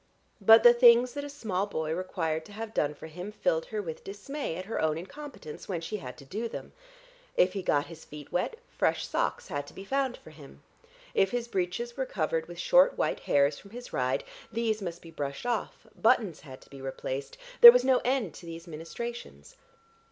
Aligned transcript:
But 0.41 0.63
the 0.63 0.73
things 0.73 1.13
that 1.13 1.23
a 1.23 1.29
small 1.29 1.67
boy 1.67 1.93
required 1.93 2.43
to 2.45 2.53
have 2.53 2.73
done 2.73 2.95
for 2.95 3.05
him 3.05 3.31
filled 3.31 3.65
her 3.67 3.83
with 3.83 4.03
dismay 4.03 4.55
at 4.55 4.65
her 4.65 4.81
own 4.81 4.97
incompetence, 4.97 5.69
when 5.69 5.79
she 5.79 5.97
had 5.97 6.17
to 6.17 6.25
do 6.25 6.47
them. 6.49 6.73
If 7.37 7.53
he 7.53 7.61
got 7.61 7.85
his 7.85 8.03
feet 8.03 8.31
wet, 8.31 8.57
fresh 8.67 9.05
socks 9.07 9.49
had 9.49 9.67
to 9.67 9.75
be 9.75 9.85
found 9.85 10.17
for 10.17 10.31
him; 10.31 10.63
if 11.13 11.29
his 11.29 11.47
breeches 11.47 11.95
were 11.97 12.07
covered 12.07 12.47
with 12.47 12.57
short 12.57 12.97
white 12.97 13.19
hairs 13.19 13.59
from 13.59 13.69
his 13.69 13.93
ride, 13.93 14.23
these 14.51 14.81
must 14.81 15.03
be 15.03 15.11
brushed 15.11 15.45
off; 15.45 15.85
buttons 15.95 16.39
had 16.39 16.61
to 16.61 16.69
be 16.71 16.81
replaced; 16.81 17.37
there 17.61 17.71
was 17.71 17.83
no 17.85 18.01
end 18.03 18.33
to 18.33 18.47
these 18.47 18.65
ministrations. 18.65 19.55